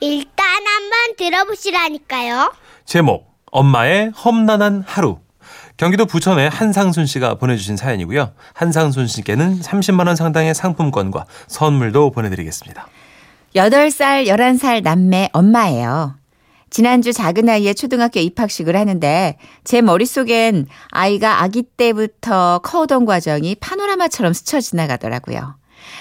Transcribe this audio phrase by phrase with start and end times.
[0.00, 2.52] 일단 한번 들어보시라니까요.
[2.84, 5.18] 제목 엄마의 험난한 하루.
[5.76, 8.32] 경기도 부천의 한상순 씨가 보내주신 사연이고요.
[8.52, 12.86] 한상순 씨께는 30만 원 상당의 상품권과 선물도 보내드리겠습니다.
[13.56, 16.16] 8살, 11살 남매 엄마예요.
[16.68, 24.60] 지난주 작은 아이의 초등학교 입학식을 하는데 제 머릿속엔 아이가 아기 때부터 커오던 과정이 파노라마처럼 스쳐
[24.60, 25.56] 지나가더라고요.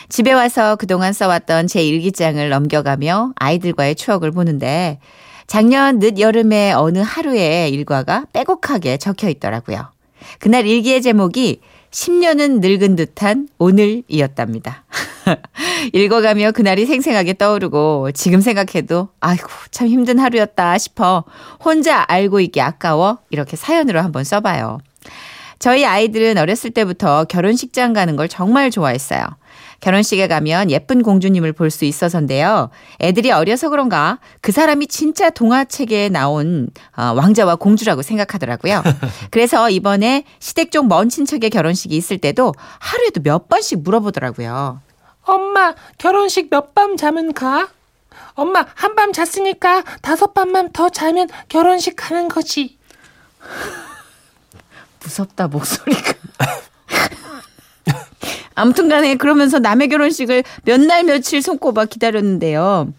[0.09, 4.99] 집에 와서 그동안 써왔던 제 일기장을 넘겨가며 아이들과의 추억을 보는데
[5.47, 9.91] 작년 늦여름의 어느 하루의 일과가 빼곡하게 적혀 있더라고요.
[10.39, 14.83] 그날 일기의 제목이 10년은 늙은 듯한 오늘이었답니다.
[15.93, 21.23] 읽어가며 그날이 생생하게 떠오르고 지금 생각해도 아이고 참 힘든 하루였다 싶어
[21.63, 24.79] 혼자 알고 있기 아까워 이렇게 사연으로 한번 써봐요.
[25.57, 29.25] 저희 아이들은 어렸을 때부터 결혼식장 가는 걸 정말 좋아했어요.
[29.81, 32.69] 결혼식에 가면 예쁜 공주님을 볼 수 있어서인데요.
[32.99, 38.83] 애들이 어려서 그런가 그 사람이 진짜 동화책에 나온 어, 왕자와 공주라고 생각하더라고요.
[39.31, 44.81] 그래서 이번에 시댁 쪽 먼 친척의 결혼식이 있을 때도 하루에도 몇 번씩 물어보더라고요.
[45.23, 47.69] 엄마, 결혼식 몇 밤 자면 가?
[48.33, 52.77] 엄마, 한 밤 잤으니까 다섯 밤만 더 자면 결혼식 가는 거지.
[55.03, 56.13] 무섭다 목소리가.
[58.59, 62.93] 아무튼 간에 그러면서 남의 결혼식을 몇 날 며칠 손꼽아 기다렸는데요.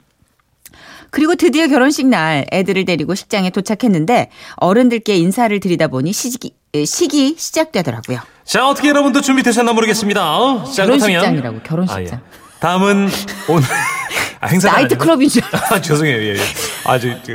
[1.10, 6.54] 그리고 드디어 결혼식 날 애들을 데리고 식장에 도착했는데 어른들께 인사를 드리다 보니 시기,
[6.86, 8.20] 시기 시작되더라고요.
[8.44, 10.38] 자, 어떻게 여러분도 준비되셨나 모르겠습니다.
[10.38, 10.64] 어?
[10.64, 11.98] 자, 결혼식장이라고 결혼식장.
[11.98, 12.20] 아, 예.
[12.60, 13.08] 다음은
[13.48, 13.62] 오늘
[14.40, 15.74] 아, 행사가 나이트 클럽인 줄 알았어.
[15.74, 16.16] 아, 죄송해요.
[16.16, 16.40] 예, 예.
[16.84, 17.32] 아, 저, 저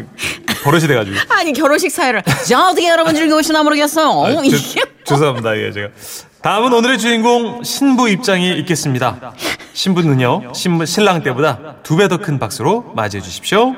[0.63, 1.17] 버릇이 돼가지고.
[1.29, 4.01] 아니 결혼식 사회를 자 어떻게 여러분 즐거우시나 모르겠어
[4.31, 4.37] 요.
[4.39, 5.57] 아, 이게 죄, 죄송합니다.
[5.57, 5.89] 예, 제가.
[6.45, 9.33] 다음은 오늘의 주인공 신부 입장이 있겠습니다.
[9.73, 13.73] 신부는요, 신부, 신랑 때보다 두 배 더 큰 박수로 맞이해 주십시오.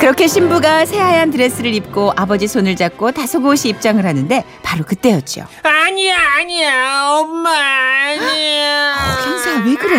[0.00, 5.46] 그렇게 신부가 새하얀 드레스를 입고 아버지 손을 잡고 다소곳이 입장을 하는데 바로 그때였죠.
[5.62, 8.94] 아니야, 아니야, 엄마, 아니야.
[9.26, 9.98] 현수야 왜 그래?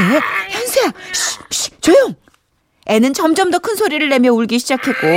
[0.50, 2.16] 현수야 쉬, 쉬, 조용.
[2.88, 5.08] 애는 점점 더 큰 소리를 내며 울기 시작했고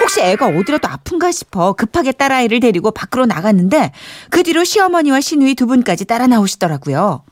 [0.00, 3.92] 혹시 애가 어디라도 아픈가 싶어 급하게 딸아이를 데리고 밖으로 나갔는데
[4.30, 7.24] 그 뒤로 시어머니와 시누이 두 분까지 따라 나오시더라고요.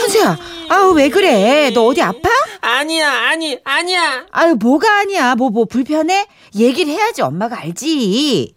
[0.00, 0.36] 현수야,
[0.68, 1.70] 아우 왜 그래?
[1.72, 2.28] 너 어디 아파?
[2.60, 4.26] 아니야, 아니, 아니야.
[4.32, 5.36] 아유 뭐가 아니야?
[5.36, 6.26] 뭐뭐 불편해?
[6.56, 8.54] 얘기를 해야지 엄마가 알지.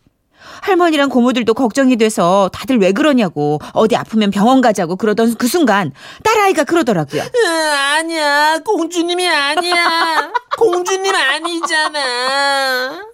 [0.62, 5.92] 할머니랑 고모들도 걱정이 돼서 다들 왜 그러냐고 어디 아프면 병원 가자고 그러던 그 순간
[6.24, 7.22] 딸아이가 그러더라고요.
[7.22, 10.32] 으, 아니야, 공주님이 아니야.
[10.58, 13.06] 공주님 아니잖아.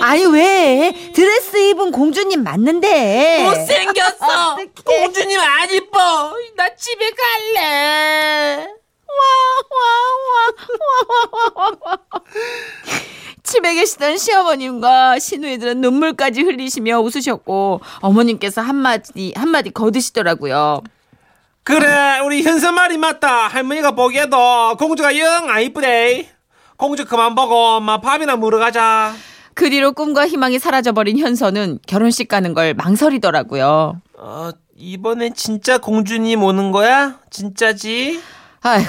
[0.00, 4.56] 아니 왜 드레스 입은 공주님 맞는데 못생겼어.
[4.84, 6.32] 공주님 안 이뻐.
[6.56, 7.10] 나 집에
[7.54, 8.66] 갈래.
[13.42, 20.80] 집에 계시던 시어머님과 시누이들은 눈물까지 흘리시며 웃으셨고 어머님께서 한마디 한마디 거드시더라고요.
[21.64, 23.48] 그래, 우리 현선 말이 맞다.
[23.48, 26.28] 할머니가 보기에도 공주가 영 안 이쁘대.
[26.76, 29.14] 공주 그만 보고 엄마 밥이나 먹으러 가자.
[29.54, 34.00] 그 뒤로 꿈과 희망이 사라져버린 현서는 결혼식 가는 걸 망설이더라고요.
[34.18, 37.18] 어, 이번엔 진짜 공주님 오는 거야?
[37.30, 38.20] 진짜지?
[38.62, 38.82] 아휴,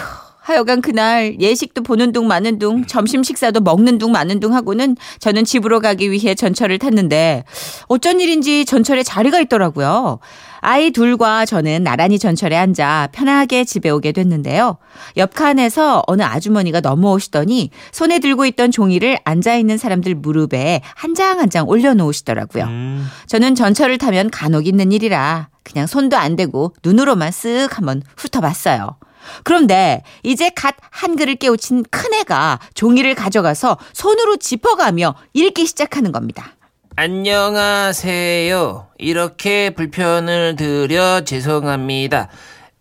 [0.45, 5.45] 하여간 그날 예식도 보는 둥 마는 둥 점심 식사도 먹는 둥 마는 둥 하고는 저는
[5.45, 7.45] 집으로 가기 위해 전철을 탔는데
[7.87, 10.19] 어쩐 일인지 전철에 자리가 있더라고요.
[10.59, 14.77] 아이 둘과 저는 나란히 전철에 앉아 편하게 집에 오게 됐는데요.
[15.15, 21.39] 옆 칸에서 어느 아주머니가 넘어오시더니 손에 들고 있던 종이를 앉아 있는 사람들 무릎에 한 장
[21.39, 22.63] 한장 올려놓으시더라고요.
[22.65, 28.97] 음, 저는 전철을 타면 간혹 있는 일이라 그냥 손도 안 대고 눈으로만 쓱 한번 훑어봤어요.
[29.43, 36.55] 그런데 이제 갓 한글을 깨우친 큰애가 종이를 가져가서 손으로 짚어가며 읽기 시작하는 겁니다.
[36.95, 38.87] 안녕하세요.
[38.99, 42.29] 이렇게 불편을 드려 죄송합니다.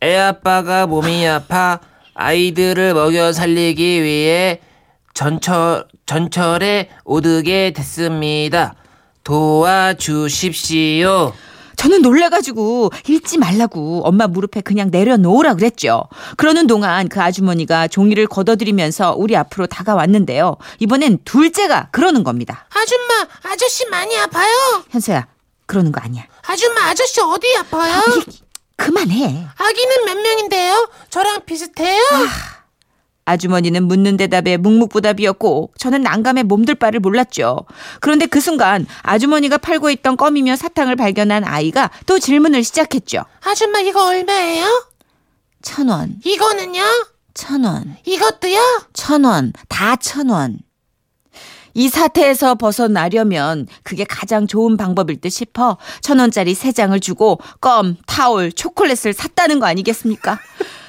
[0.02, 1.80] 애 아빠가 몸이 아파
[2.14, 4.60] 아이들을 먹여 살리기 위해
[5.14, 8.74] 전철, 전철에 오르게 됐습니다.
[9.24, 11.32] 도와주십시오.
[11.82, 16.04] 저는 놀래가지고 읽지 말라고 엄마 무릎에 그냥 내려놓으라 그랬죠.
[16.36, 20.56] 그러는 동안 그 아주머니가 종이를 걷어들이면서 우리 앞으로 다가왔는데요.
[20.78, 22.66] 이번엔 둘째가 그러는 겁니다.
[22.70, 24.48] 아줌마, 아저씨 많이 아파요?
[24.90, 25.26] 현서야,
[25.66, 26.22] 그러는 거 아니야.
[26.46, 28.00] 아줌마, 아저씨 어디 아파요?
[28.76, 29.46] 그만해.
[29.56, 30.88] 아기는 몇 명인데요?
[31.10, 32.00] 저랑 비슷해요?
[32.12, 32.61] 아
[33.36, 37.64] 주머니는 묻는 대답에 묵묵부답이었고 저는 난감해 몸둘 바를 몰랐죠.
[38.00, 43.24] 그런데 그 순간 아주머니가 팔고 있던 껌이며 사탕을 발견한 아이가 또 질문을 시작했죠.
[43.44, 44.86] 아줌마, 이거 얼마예요?
[45.62, 46.16] 천 원.
[46.24, 46.82] 이거는요?
[47.34, 48.58] 천 원, 이것도요?
[48.92, 50.58] 천 원, 다 천 원.
[51.74, 57.96] 이 사태에서 벗어나려면 그게 가장 좋은 방법일 듯 싶어 천 원짜리 세 장을 주고 껌,
[58.06, 60.38] 타올, 초콜릿을 샀다는 거 아니겠습니까?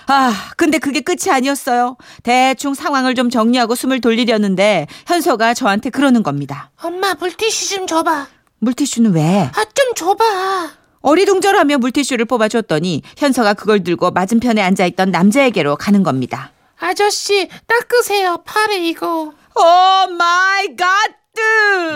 [0.08, 1.98] 아, 근데 그게 끝이 아니었어요.
[2.24, 6.72] 대충 상황을 좀 정리하고 숨을 돌리려는데 현서가 저한테 그러는 겁니다.
[6.82, 8.28] 엄마 물티슈 좀 줘봐.
[8.60, 9.50] 물티슈는 왜?
[9.54, 10.72] 아 좀 줘봐.
[11.02, 16.52] 어리둥절하며 물티슈를 뽑아줬더니 현서가 그걸 들고 맞은편에 앉아있던 남자에게로 가는 겁니다.
[16.80, 19.34] 아저씨 닦으세요 팔에 이거.
[19.56, 20.88] Oh my God!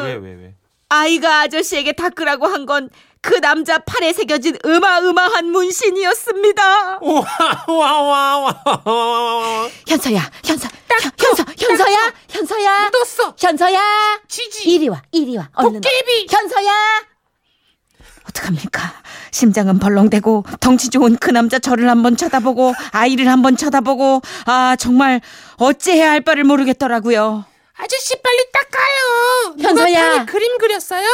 [0.03, 0.53] 왜, 왜, 왜?
[0.89, 2.89] 아이가 아저씨에게 닦으라고 한 건
[3.21, 6.99] 그 남자 팔에 새겨진 어마어마한 문신이었습니다.
[7.67, 8.63] 와와와와
[9.87, 13.35] 현서야, 현서, 현, 현서, 현서야, 현서야, 묻었어.
[13.37, 13.79] 현서야.
[14.27, 14.69] 지지.
[14.69, 15.49] 이리 와, 이리 와.
[15.53, 15.81] 얼른 와.
[15.81, 16.27] 도깨비.
[16.29, 16.71] 현서야.
[18.29, 18.93] 어떡합니까?
[19.31, 25.21] 심장은 벌렁대고 덩치 좋은 그 남자 저를 한번 쳐다보고 아이를 한번 쳐다보고 아 정말
[25.57, 27.45] 어찌해야 할 바를 모르겠더라고요.
[27.87, 29.55] 아저씨 빨리 닦아요.
[29.61, 30.25] 현서야.
[30.25, 31.07] 그림 그렸어요?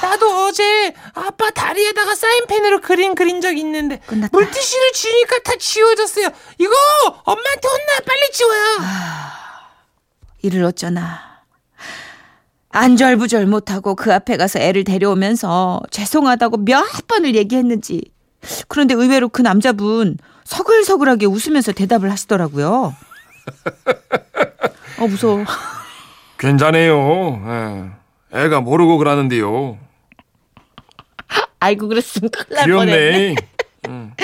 [0.00, 4.30] 나도 어제 아빠 다리에다가 사인펜으로 그림 그린 적 있는데 끝났다.
[4.32, 6.28] 물티슈를 주니까 다 지워졌어요.
[6.58, 6.72] 이거
[7.24, 8.62] 엄마한테 혼나 빨리 지워요.
[10.42, 11.34] 이를 어쩌나.
[12.70, 18.02] 안절부절 못하고 그 앞에 가서 애를 데려오면서 죄송하다고 몇 번을 얘기했는지.
[18.68, 22.94] 그런데 의외로 그 남자분 서글서글하게 웃으면서 대답을 하시더라고요.
[24.98, 25.44] 어, 무서워.
[26.38, 27.42] 괜찮아요.
[28.32, 28.38] 예.
[28.38, 29.78] 애가 모르고 그러는데요.
[31.60, 33.34] 아이고, 그랬으면 큰일 날 뻔했네.
[33.84, 34.14] 귀엽네.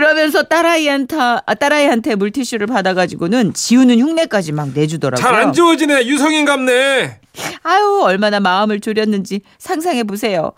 [0.00, 5.22] 그러면서 딸아이한테, 아, 딸아이한테 물티슈를 받아가지고는 지우는 흉내까지 막 내주더라고요.
[5.24, 6.04] 잘 안 지워지네.
[6.06, 7.20] 유성인갑네.
[7.62, 10.52] 아유, 얼마나 마음을 졸였는지 상상해 보세요.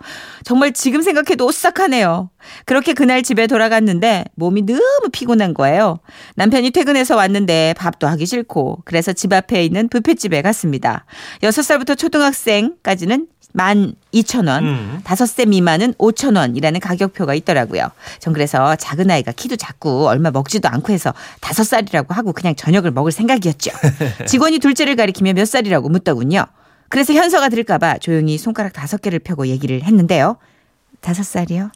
[0.44, 2.31] 정말 지금 생각해도 오싹하네요.
[2.64, 6.00] 그렇게 그날 집에 돌아갔는데 몸이 너무 피곤한 거예요.
[6.34, 11.05] 남편이 퇴근해서 왔는데 밥도 하기 싫고 그래서 집 앞에 있는 뷔페집에 갔습니다.
[11.43, 13.26] 6살부터 초등학생까지는
[13.58, 15.00] 12,000원, 음.
[15.05, 17.90] 5세 미만은 5,000원이라는 가격표가 있더라고요.
[18.20, 23.12] 전 그래서 작은 아이가 키도 작고 얼마 먹지도 않고 해서 5살이라고 하고 그냥 저녁을 먹을
[23.12, 23.72] 생각이었죠.
[24.26, 26.46] 직원이 둘째를 가리키며 몇 살이라고 묻더군요.
[26.88, 30.37] 그래서 현서가 들을까봐 조용히 손가락 다섯 개를 펴고 얘기를 했는데요.
[31.00, 31.70] 다섯 살이요?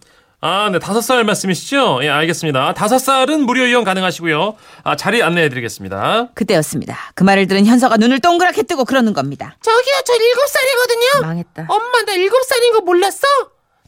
[0.45, 2.01] 아, 네, 다섯 살 말씀이시죠?
[2.03, 2.75] 예, 알겠습니다.
[2.75, 4.57] 다섯 살은 무료 이용 가능하시고요.
[4.83, 6.31] 아, 자리 안내해 드리겠습니다.
[6.35, 6.99] 그때였습니다.
[7.15, 9.57] 그 말을 들은 현서가 눈을 동그랗게 뜨고 그러는 겁니다.
[9.63, 11.27] 저기요 저 일곱 살이거든요.
[11.29, 11.67] 망했다.
[11.69, 13.21] 엄마 나 일곱 살인 거 몰랐어?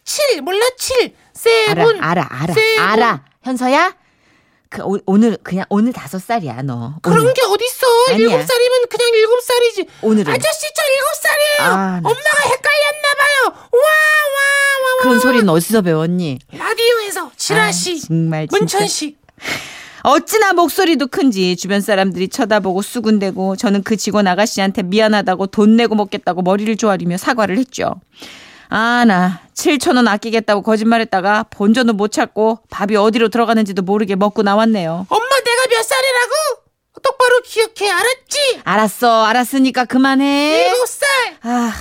[0.05, 1.15] 칠 몰라 칠.
[1.67, 2.01] 알아, seven.
[2.05, 2.83] 알아, 알아, seven.
[2.85, 3.25] 알아.
[3.43, 3.97] 현서야?
[4.71, 6.95] 그 오, 오늘 그냥 오늘 다섯 살이야 너.
[7.03, 7.35] 그런 오늘.
[7.35, 8.17] 게 어딨어?
[8.17, 9.87] 일곱 살이면 그냥 일곱 살이지.
[10.03, 10.33] 오늘은.
[10.33, 11.73] 아저씨 저 일곱 살이에요.
[11.75, 13.69] 아, 나 엄마가 헷갈렸나 봐요.
[13.73, 13.94] 와와와
[15.05, 16.39] 그런 소리는 어디서 배웠니?
[16.53, 18.59] 라디오에서 지라시, 아, 정말 진짜.
[18.79, 19.19] 문천식.
[20.03, 26.43] 어찌나 목소리도 큰지 주변 사람들이 쳐다보고 수군대고 저는 그 직원 아가씨한테 미안하다고 돈 내고 먹겠다고
[26.43, 28.01] 머리를 조아리며 사과를 했죠.
[28.69, 35.07] 아, 나 7천 원 아끼겠다고 거짓말했다가 본전도 못 찾고 밥이 어디로 들어가는지도 모르게 먹고 나왔네요.
[35.09, 36.33] 엄마 내가 몇 살이라고?
[37.03, 38.61] 똑바로 기억해 알았지?
[38.65, 40.67] 알았어, 알았으니까 그만해.
[40.69, 41.09] 일곱 살.
[41.43, 41.73] 아,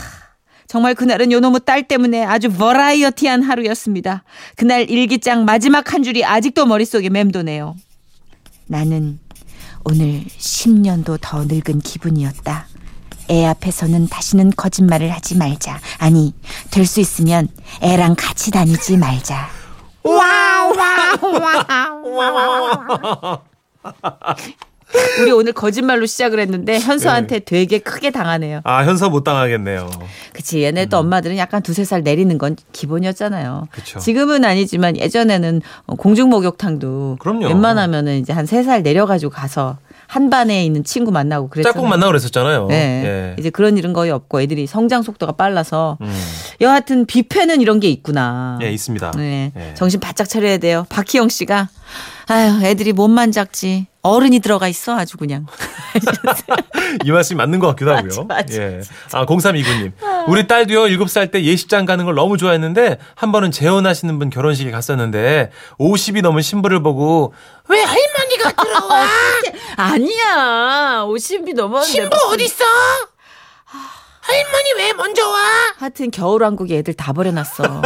[0.73, 4.23] 정말 그날은 요놈의 딸 때문에 아주 버라이어티한 하루였습니다.
[4.55, 7.75] 그날 일기장 마지막 한 줄이 아직도 머릿속에 맴도네요.
[8.65, 9.19] 나는
[9.85, 12.65] 오늘 10년도 더 늙은 기분이었다.
[13.29, 15.79] 애 앞에서는 다시는 거짓말을 하지 말자.
[15.99, 16.33] 아니,
[16.71, 17.49] 될 수 있으면
[17.83, 19.49] 애랑 같이 다니지 말자.
[20.03, 20.09] 우
[25.25, 28.61] 리 오늘 거짓말로 시작을 했는데 현서한테 되게 크게 당하네요.
[28.63, 29.89] 아, 현서 못 당하겠네요.
[30.33, 30.63] 그치.
[30.63, 33.67] 얘네 또 엄마들은 약간 두세 살 내리는 건 기본이었잖아요.
[33.71, 33.99] 그쵸.
[33.99, 37.47] 지금은 아니지만 예전에는 어, 공중 목욕탕도 그럼요.
[37.47, 41.73] 웬만하면은 이제 한 세 살 내려가지고 가서 한 반에 있는 친구 만나고 그랬잖아요.
[41.73, 42.67] 짝꿍 만나고 그랬었잖아요.
[42.67, 42.75] 네.
[43.05, 43.35] 예.
[43.39, 46.13] 이제 그런 일은 거의 없고 애들이 성장 속도가 빨라서 음.
[46.61, 48.59] 여하튼 뷔페는 이런 게 있구나.
[48.61, 49.11] 예, 있습니다.
[49.17, 49.51] 네.
[49.57, 49.73] 예.
[49.73, 50.85] 정신 바짝 차려야 돼요.
[50.89, 51.69] 박희영 씨가
[52.27, 53.87] 아유, 애들이 몸만 작지.
[54.01, 55.45] 어른이 들어가 있어 아주 그냥.
[57.05, 58.25] 이 말씀이 맞는 것 같기도 하고요.
[58.25, 58.81] 맞아, 맞아, 예.
[59.13, 59.93] 아, 0329님.
[60.27, 65.51] 우리 딸도요, 7살 때 예식장 가는 걸 너무 좋아했는데, 한 번은 재혼하시는 분 결혼식에 갔었는데,
[65.79, 67.33] 50이 넘은 신부를 보고,
[67.69, 69.05] 왜 할머니가 들어와?
[69.77, 71.03] 아니야.
[71.07, 71.91] 50이 넘었는데.
[71.91, 72.65] 신부 어딨어?
[74.25, 75.37] 할머니 왜 먼저 와?
[75.77, 77.81] 하여튼 겨울왕국에 애들 다 버려놨어.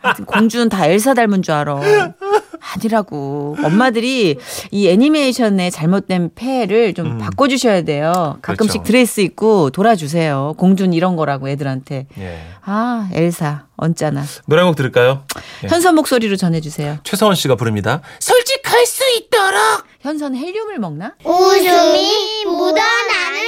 [0.00, 1.80] 하여튼 공주는 다 엘사 닮은 줄 알아.
[2.74, 3.56] 아니라고.
[3.64, 4.36] 엄마들이
[4.70, 8.38] 이 애니메이션의 잘못된 폐를 좀 바꿔주셔야 돼요.
[8.42, 8.86] 가끔씩 그렇죠.
[8.86, 10.54] 드레스 입고 돌아주세요.
[10.58, 12.06] 공주는 이런 거라고 애들한테.
[12.18, 12.40] 예.
[12.62, 14.22] 아, 엘사, 언짢아.
[14.46, 15.24] 노래 한 곡 들을까요?
[15.64, 15.68] 예.
[15.68, 16.98] 현서 목소리로 전해주세요.
[17.02, 18.00] 최서원 씨가 부릅니다.
[18.20, 21.14] 솔직할 수 있도록 현선 헬륨을 먹나?
[21.24, 23.40] 웃음이 묻어나는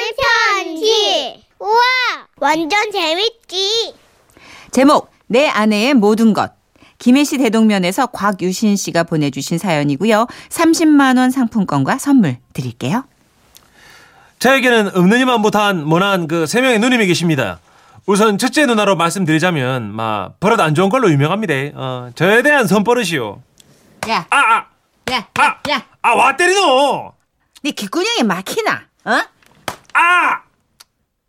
[0.64, 1.44] 편지.
[1.60, 3.94] 우와, 완전 재밌지.
[4.72, 6.50] 제목 내 아내의 모든 것.
[6.98, 10.26] 김해시 대동면에서 곽유신 씨가 보내주신 사연이고요.
[10.48, 13.04] 30만 원 상품권과 선물 드릴게요.
[14.40, 17.60] 저에게는 없느니만 못한 모난 그 세 명의 누님이 계십니다.
[18.06, 21.54] 우선 첫째 누나로 말씀드리자면 막 버릇 안 좋은 걸로 유명합니다.
[21.80, 23.40] 어, 저에 대한 손버릇이요.
[24.08, 24.66] 야, 아, 아,
[25.12, 27.12] 야, 아, 야, 아, 와 때리노.
[27.62, 28.82] 네 귓구녕에 막히나?
[29.04, 29.20] 어?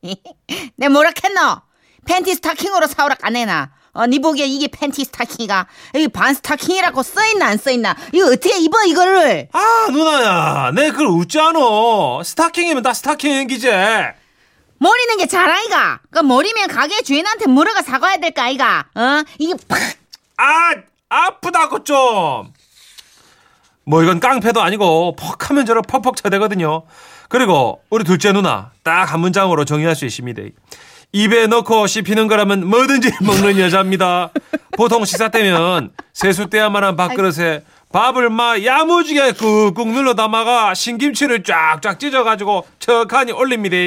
[0.04, 0.16] 아,
[0.76, 1.62] 내 뭐라 했노?
[2.06, 3.72] 팬티 스타킹으로 사오라 까내나?
[3.94, 7.96] 어, 니 보기에 이게 팬티 스타킹이가 여기 반 스타킹이라고 써있나 안 써있나?
[8.12, 9.50] 이거 어떻게 입어 이거를?
[9.54, 12.24] 아, 누나야, 내 그걸 웃지 않어.
[12.24, 14.14] 스타킹이면 다 스타킹 기제.
[14.80, 16.02] 머리는 게 자랑이가.
[16.12, 18.86] 그 머리면 가게 주인한테 물어가 사과해야 될까 아이가?
[18.96, 19.24] 어?
[19.38, 19.80] 이게 팍
[20.38, 20.74] 아,
[21.08, 22.52] 아프다고 좀.
[23.86, 26.84] 뭐 이건 깡패도 아니고 퍽하면 저러 퍽퍽 쳐대거든요.
[27.38, 30.44] 그리고 우리 둘째 누나 딱 한 문장으로 정의할 수 있습니다.
[31.14, 34.30] 입에 넣고 씹히는 거라면 뭐든지 먹는 여자입니다.
[34.78, 42.68] 보통 식사 때면 세수 때야만한 밥그릇에 밥을 막 야무지게 꾹꾹 눌러 담아가 신김치를 쫙쫙 찢어가지고
[42.78, 43.78] 척하니 올립니다.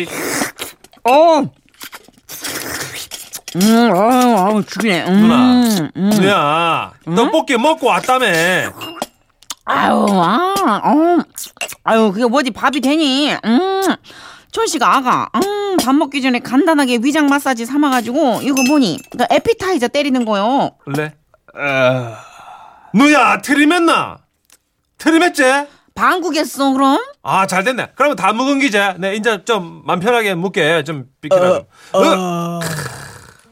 [1.04, 1.42] 어.
[3.56, 5.04] 음, 아, 아, 죽이네.
[5.06, 6.10] 음, 누나, 음.
[6.10, 8.26] 누나 떡볶이 먹고 왔다며.
[9.66, 10.54] 아유, 아,
[10.84, 11.18] 어,
[11.84, 13.32] 아유, 그게 뭐지 밥이 되니?
[13.44, 13.82] 음,
[14.52, 18.98] 촌씨가 아가, 음, 밥 먹기 전에 간단하게 위장 마사지 삼아가지고 이거 뭐니?
[19.10, 20.70] 그 에피타이저 때리는 거요.
[20.86, 21.14] 원래
[21.54, 22.16] 어...
[22.94, 24.18] 누야 트림했나?
[24.98, 25.42] 트림했지?
[25.94, 26.98] 방구겠어 그럼?
[27.22, 27.88] 아 잘 됐네.
[27.96, 28.94] 그러면 다 묵은 기제.
[28.98, 31.48] 네 이제 좀 맘 편하게 묵게 좀 비키라.
[31.92, 32.60] 어, 어.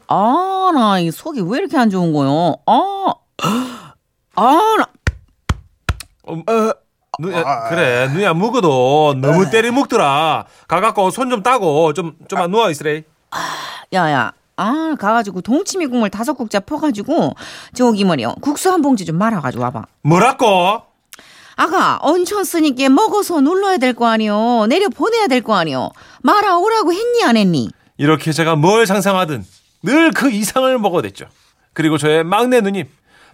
[0.07, 2.55] 아, 나 이 속이 왜 이렇게 안 좋은 거요?
[2.67, 3.13] 아,
[4.35, 4.85] 아, 나.
[7.19, 10.45] 누야 그래 누야 묵어도 너무 때리 묵더라.
[10.67, 13.03] 가갖고 손 좀 따고 좀좀 누워 있으래.
[13.93, 14.31] 야야.
[14.57, 17.35] 아, 가가지고 동치미 국물 다섯 국자 퍼가지고
[17.73, 19.83] 저기 뭐래요 국수 한 봉지 좀 말아가지고 와봐.
[20.03, 20.81] 뭐라고?
[21.57, 24.65] 아가 얹혔으니까 먹어서 눌러야 될 거 아니요.
[24.67, 25.89] 내려 보내야 될 거 아니요.
[26.21, 27.69] 말아 오라고 했니 안 했니?
[27.97, 29.43] 이렇게 제가 뭘 상상하든
[29.83, 31.25] 늘 그 이상을 먹어댔죠.
[31.73, 32.85] 그리고 저의 막내 누님.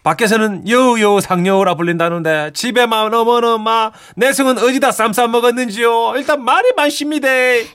[0.04, 6.14] 밖에서는 여우여우 상여우라 불린다는데 집에만 오면은 막 내성은 어디다 쌈 싸 먹었는지요.
[6.16, 7.28] 일단 말이 많습니다.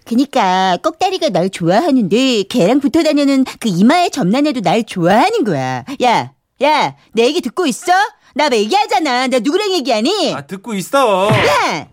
[0.04, 5.85] 그니까 꼭다리가 날 좋아하는데 걔랑 붙어 다니는 그 이마의 점란애도 날 좋아하는 거야.
[6.02, 7.92] 야, 야, 내 얘기 듣고 있어?
[8.35, 9.28] 나 얘기하잖아.
[9.28, 10.35] 나 누구랑 얘기하니?
[10.35, 11.28] 아 듣고 있어.
[11.28, 11.87] 야,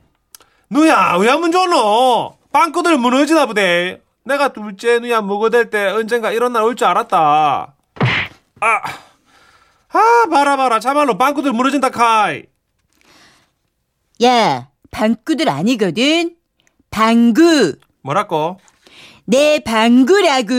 [0.69, 2.37] 누야 왜 하면 좋노?
[2.51, 3.99] 빵꾸들 무너지나 보대.
[4.25, 7.75] 내가 둘째 누야 먹어댈 때 언젠가 이런 날 올 줄 알았다.
[8.61, 8.81] 아,
[9.93, 12.43] 아 봐라 봐라 참말로 빵꾸들 무너진다 카이.
[14.23, 16.35] 야, 방구들 아니거든.
[16.89, 17.75] 방구.
[18.03, 18.59] 뭐라고?
[19.25, 20.53] 내 방구라고.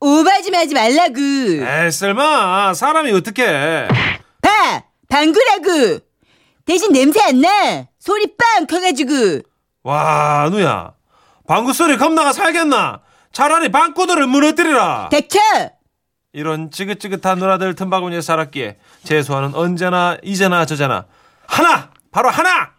[0.00, 1.20] 오바 좀 하지 말라고.
[1.20, 3.44] 에이 설마 사람이 어떻게?
[4.40, 5.98] 봐, 방구라고.
[6.64, 7.86] 대신 냄새 안 나.
[7.98, 9.40] 소리 빵 커가지고.
[9.84, 10.92] 와 누야
[11.48, 13.00] 방구 소리 겁나가 살겠나?
[13.32, 15.08] 차라리 빵꾸들을 무너뜨리라.
[15.10, 15.38] 닥쳐.
[16.32, 21.04] 이런 지긋지긋한 누나들 틈바구니에 살았기에 제 소원은 언제나 이제나 저제나
[21.46, 22.70] 하나 바로 하나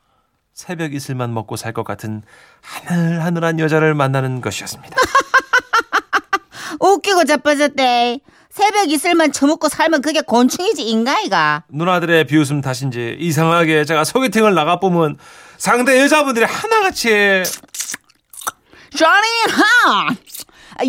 [0.53, 2.23] 새벽 이슬만 먹고 살 것 같은
[2.61, 4.95] 하늘하늘한 여자를 만나는 것이었습니다.
[6.79, 8.19] 웃기고 자빠졌대.
[8.49, 11.63] 새벽 이슬만 처먹고 살면 그게 곤충이지 인가이가.
[11.69, 15.17] 누나들의 비웃음 탓인지 이상하게 제가 소개팅을 나가 보면
[15.57, 17.09] 상대 여자분들이 하나같이
[18.95, 20.15] Johnny 하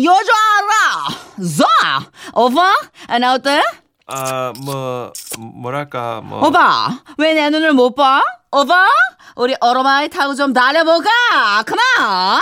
[0.03, 2.73] 여자라 자 오빠
[3.19, 3.61] 나 어때?
[4.07, 8.21] 아 뭐 뭐랄까 뭐 오빠 왜 내 눈을 못 봐?
[8.51, 8.87] 오빠
[9.35, 11.09] 우리 오토바이 타고 좀 달려볼까?
[11.65, 12.39] 그만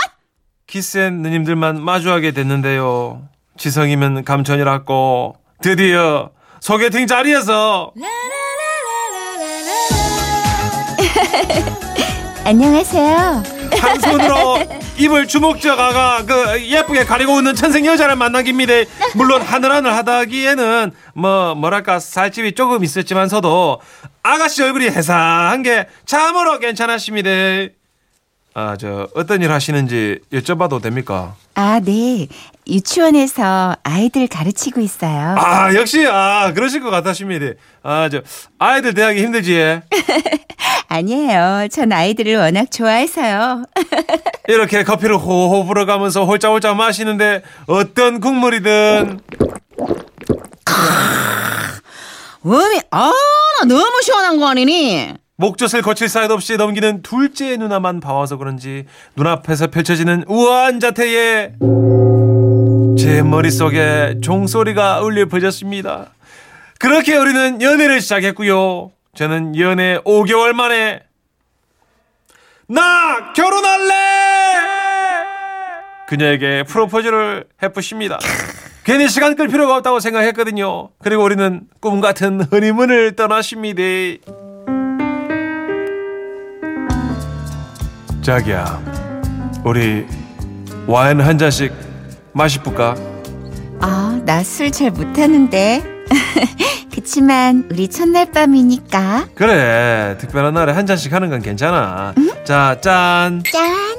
[0.66, 3.22] 기 쎈 누님들만 마주하게 됐는데요.
[3.56, 7.92] 지성이면 감천이랐고 드디어 소개팅 자리에서
[12.44, 13.42] 안녕하세요.
[13.80, 14.58] 한 손으로
[14.96, 18.72] 입을 주먹져가가 그 예쁘게 가리고 있는 천생 여자를 만난 깁니다.
[19.14, 23.80] 물론 하늘하늘 하다기에는 뭐 뭐랄까 살집이 조금 있었지만서도
[24.22, 27.30] 아가씨 얼굴이 해사한 게 참으로 괜찮았습니다.
[28.56, 31.34] 아 저 어떤 일 하시는지 여쭤봐도 됩니까?
[31.56, 32.28] 아, 네.
[32.68, 35.34] 유치원에서 아이들 가르치고 있어요.
[35.36, 37.46] 아 역시 아 그러실 것 같았습니다.
[37.82, 38.22] 아 저
[38.58, 39.80] 아이들 대하기 힘들지.
[40.88, 41.66] 아니에요.
[41.72, 43.64] 전 아이들을 워낙 좋아해서요.
[44.48, 49.18] 이렇게 커피를 호호 불어가면서 홀짝홀짝 마시는데 어떤 국물이든
[52.46, 53.12] 음이 아나
[53.66, 55.12] 너무 시원한 거 아니니?
[55.36, 58.86] 목젖을 거칠 사이도 없이 넘기는 둘째 누나만 봐와서 그런지
[59.16, 61.54] 눈앞에서 펼쳐지는 우아한 자태에
[62.96, 66.12] 제 머릿속에 종소리가 울려 퍼졌습니다.
[66.78, 68.92] 그렇게 우리는 연애를 시작했고요.
[69.16, 71.02] 저는 연애 5개월 만에
[72.68, 73.94] 나 결혼할래!
[76.06, 78.18] 그녀에게 프로포즈를 해부십니다.
[78.84, 80.90] 괜히 시간 끌 필요가 없다고 생각했거든요.
[81.02, 83.82] 그리고 우리는 꿈 같은 허니문을 떠났습니다.
[88.24, 88.80] 자기야,
[89.66, 90.06] 우리
[90.86, 91.70] 와인 한 잔씩
[92.32, 92.94] 마시볼까?
[93.80, 95.82] 아, 나 술 잘 못하는데.
[96.94, 99.26] 그치만 우리 첫날 밤이니까.
[99.34, 102.14] 그래, 특별한 날에 한 잔씩 하는 건 괜찮아.
[102.44, 103.42] 자, 짠.
[103.52, 103.98] 짠.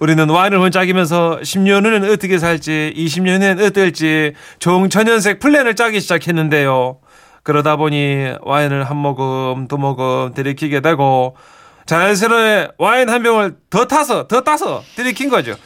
[0.00, 6.98] 우리는 와인을 혼짝이면서 10년 후는 어떻게 살지, 20년 후엔 어떨지 종천연색 플랜을 짜기 시작했는데요.
[7.42, 11.36] 그러다 보니 와인을 한 모금, 두 모금 들이키게 되고
[11.86, 15.56] 자연스레 와인 한 병을 더 타서, 더 따서 들이킨 거죠.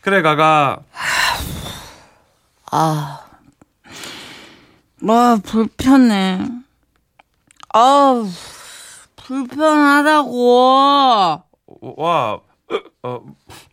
[0.00, 0.80] 그래 가가
[2.70, 3.20] 아,
[5.00, 6.40] 뭐 불편해.
[7.68, 8.26] 아우,
[9.16, 10.32] 불편하다고.
[11.96, 12.40] 와, 어,
[13.02, 13.20] 어,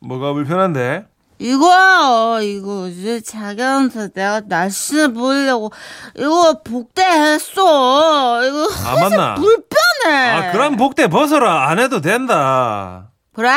[0.02, 1.06] 뭐가 불편한데?
[1.42, 5.72] 이거야, 이거 이제 자기한테 내가 날씬해 보이려고
[6.18, 8.46] 이거 복대했어.
[8.46, 9.36] 이거 아, 맞나?
[9.36, 9.89] 불편해.
[10.06, 11.68] 아, 그럼 복대 벗어라.
[11.70, 13.12] 안 해도 된다.
[13.34, 13.50] 그래?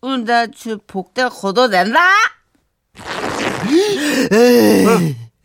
[0.00, 2.00] 그럼 내가 지 복대 걷어낸다.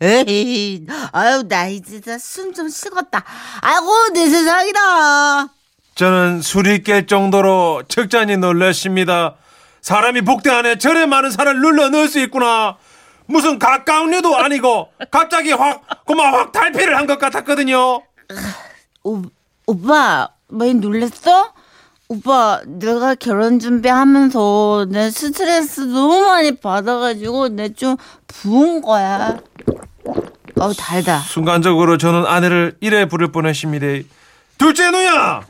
[0.00, 3.24] 에이, 아유 나 이제 숨 좀 식었다.
[3.60, 5.48] 아이고 내 세상이다.
[5.94, 9.36] 저는 술이 깰 정도로 적잖이 놀랐습니다.
[9.80, 12.76] 사람이 복대 안에 저래 많은 살을 눌러 넣을 수 있구나.
[13.26, 18.02] 무슨 가까운 일도 아니고 갑자기 확 고마 확 탈피를 한 것 같았거든요.
[19.04, 19.22] 오,
[19.76, 21.54] 오빠 많이 놀랬어?
[22.08, 27.96] 오빠 내가 결혼 준비하면서 내 스트레스 너무 많이 받아가지고 내 좀
[28.26, 29.38] 부은 거야.
[30.60, 31.20] 어우 달다.
[31.20, 34.06] 순간적으로 저는 아내를 이래 부를 뻔했습니다.
[34.58, 35.40] 둘째 누야.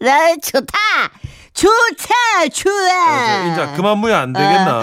[0.00, 0.78] 나 좋다.
[1.54, 3.44] 좋다 좋아.
[3.46, 4.82] 인자 그만 무야 안 되겠나.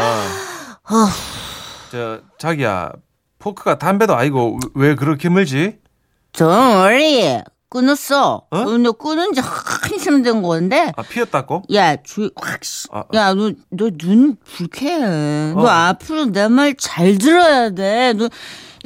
[1.91, 2.93] 저 자기야
[3.39, 5.75] 포크가 담배도 아니고 왜 그렇게 물지?
[6.33, 8.43] 정어리 끊었어.
[8.51, 8.63] 어?
[8.77, 10.91] 너 끊은 지 한참 된 건데.
[10.95, 11.63] 아 피었다고?
[11.73, 12.87] 야, 주, 확, 씨.
[12.91, 15.53] 아, 야, 너, 너 눈 불쾌해.
[15.53, 15.67] 너 어.
[15.67, 18.13] 앞으로 내 말 잘 들어야 돼.
[18.13, 18.29] 너,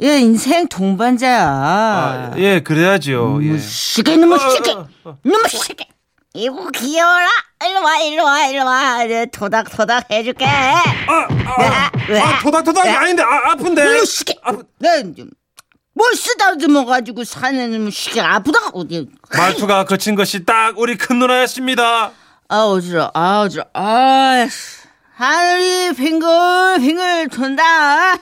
[0.00, 1.44] 얘 인생 동반자야.
[1.50, 3.42] 아, 예 그래야지요.
[3.42, 3.46] 예.
[3.46, 5.48] 이놈의 시계, 이놈의 시계, 어, 어, 어.
[5.48, 5.86] 시계.
[6.34, 7.26] 이거 귀여워라.
[7.66, 9.04] 일로 와, 일로 와, 일로 와.
[9.04, 10.44] 내 토닥토닥 해줄게.
[10.46, 12.20] 아, 아, 왜?
[12.20, 13.82] 아 토닥토닥이 아닌데 아, 아픈데.
[13.82, 14.34] 이놈의 시계.
[14.44, 15.28] 아프- 내, 좀,
[15.98, 18.68] 뭘 쓰다듬어 가지고 사는 놈의 시계 아프다.
[18.72, 19.10] 어디.
[19.36, 22.12] 말투가 거친 것이 딱 우리 큰 누나였습니다.
[22.50, 24.86] 아, 어지러, 아, 어지러, 아, 씨.
[25.16, 28.14] 하늘이 빙글빙글 돈다.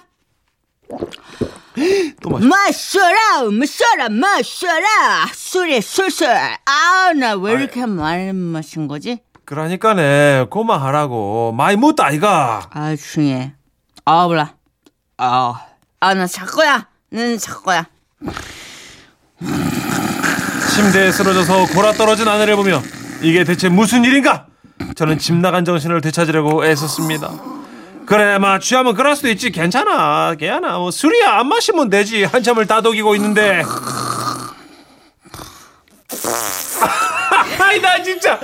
[2.22, 2.46] 또 마셔.
[2.46, 5.26] 마셔라, 마셔라, 마셔라.
[5.34, 6.28] 술이 술술.
[6.28, 9.20] 아, 나 왜 이렇게 많이 마신 거지?
[9.44, 12.70] 그러니까네 고마하라고 많이 묻다 아이가.
[12.72, 13.52] 아, 중해.
[14.06, 14.54] 아, 몰라.
[15.18, 15.66] 아,
[16.00, 16.88] 아, 나 자거야.
[17.16, 17.86] 는 자거야.
[20.74, 22.82] 침대에 쓰러져서 골아 떨어진 아내를 보며
[23.22, 24.44] 이게 대체 무슨 일인가?
[24.94, 27.32] 저는 집 나간 정신을 되찾으려고 애썼습니다.
[28.04, 29.50] 그래, 마 취하면 그럴 수도 있지.
[29.50, 30.34] 괜찮아.
[30.34, 32.24] 걔야나 뭐 술이야 안 마시면 되지.
[32.24, 33.62] 한참을 따독이고 있는데.
[37.58, 38.38] 아이 나 진짜.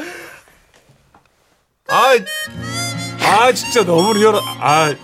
[1.89, 2.15] 아,
[3.21, 4.37] 아 진짜 너무 리얼.
[4.61, 4.95] 아,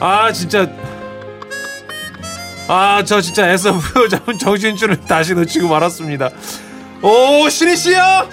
[0.00, 0.83] 아 진짜.
[2.66, 6.30] 아, 저 진짜 애써 부여잡은 정신줄을 다시 놓치고 말았습니다.
[7.02, 8.28] 오, 신이시여?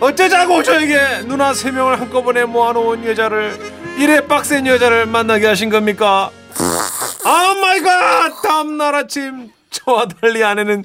[0.00, 3.58] 어쩌자고 저에게 누나 세 명을 한꺼번에 모아놓은 여자를
[3.98, 6.30] 이래 빡센 여자를 만나게 하신 겁니까?
[7.24, 8.42] Oh my God!
[8.42, 10.84] 다음날 아침 저와 달리 아내는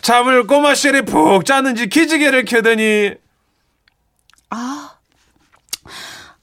[0.00, 3.12] 잠을 꼬마 쉘이 푹 잤는지 기지개를 켜더니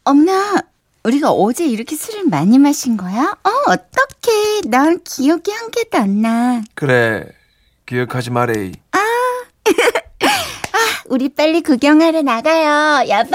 [0.06, 0.58] 엄마,
[1.03, 3.35] 우리가 어제 이렇게 술을 많이 마신 거야?
[3.43, 4.61] 어, 어떡해.
[4.69, 6.61] 난 기억이 한 개도 안 나.
[6.75, 7.25] 그래
[7.85, 8.71] 기억하지 말에
[11.07, 13.07] 우리 빨리 구경하러 나가요.
[13.09, 13.31] 여보!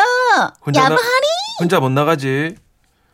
[0.65, 1.27] 혼자 여보, 나- 허리!
[1.61, 2.57] 혼자 못 나가지.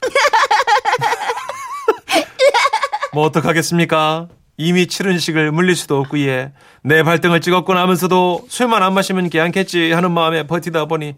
[3.12, 4.28] 뭐 어떡하겠습니까?
[4.56, 6.52] 이미 치른 식을 물릴 수도 없고 예.
[6.82, 11.16] 내 발등을 찍었고 나면서도 술만 안 마시면 괜찮겠지 하는 마음에 버티다 보니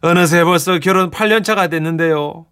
[0.00, 2.46] 어느새 벌써 결혼 8년 차가 됐는데요.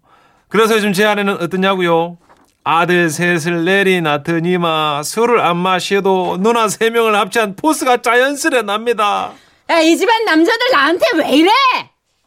[0.51, 2.17] 그래서 요즘 제 아내는 어떠냐고요?
[2.63, 9.31] 아들 셋을 내리 낳더니마 술을 안 마셔도 누나 세 명을 합치한 포스가 자연스레 납니다.
[9.69, 11.49] 야, 이 집안 남자들 나한테 왜 이래?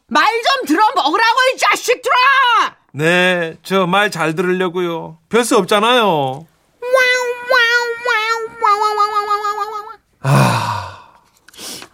[0.07, 2.15] 말 좀 들어 먹으라고, 이 자식들아!
[2.93, 5.17] 네, 저 말 잘 들으려고요.
[5.29, 6.45] 별 수 없잖아요.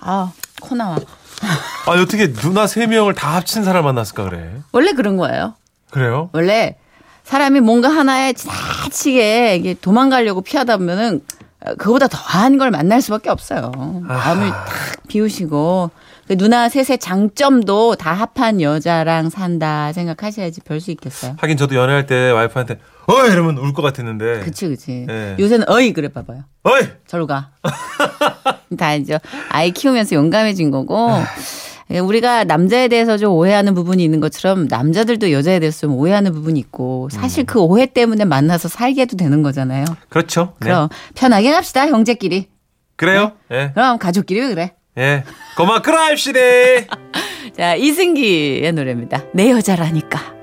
[0.04, 0.96] 아, 코 나와.
[1.86, 4.62] 아, 어떻게 누나 세 명을 다 합친 사람 만났을까 그래?
[4.72, 5.56] 원래 그런 거예요.
[5.92, 6.30] 그래요?
[6.34, 6.76] 원래
[7.24, 11.22] 사람이 뭔가 하나에 지나치게 이게 도망가려고 피하다 보면은
[11.78, 13.72] 그보다 더한 걸 만날 수밖에 없어요.
[14.02, 14.66] 마음을 탁
[15.08, 15.92] 비우시고
[16.28, 21.36] 그 누나 셋의 장점도 다 합한 여자랑 산다 생각하셔야지 별 수 있겠어요.
[21.40, 24.40] 하긴 저도 연애할 때 와이프한테 어 이러면 울 것 같았는데.
[24.40, 25.06] 그치 그치.
[25.08, 25.36] 네.
[25.40, 26.44] 요새는 어이 그래 봐봐요.
[26.64, 27.50] 어이 저로 가.
[28.78, 31.10] 다 이제 아이 키우면서 용감해진 거고.
[32.00, 37.10] 우리가 남자에 대해서 좀 오해하는 부분이 있는 것처럼 남자들도 여자에 대해서 좀 오해하는 부분이 있고
[37.12, 39.86] 사실 그 오해 때문에 만나서 살게 해도 되는 거잖아요.
[40.10, 40.54] 그렇죠.
[40.60, 40.68] 네.
[40.68, 42.48] 그럼 편하게 갑시다 형제끼리.
[42.96, 43.34] 그래요?
[43.52, 43.72] 예.
[43.74, 44.74] 그럼 가족끼리 왜 그래?
[44.98, 45.24] 예.
[45.58, 46.40] 고마 크라입시다.
[47.58, 49.24] 자 이승기의 노래입니다.
[49.34, 50.41] 내 여자라니까.